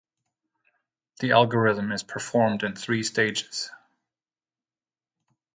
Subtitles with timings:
[1.19, 3.69] The algorithm is performed in three stages.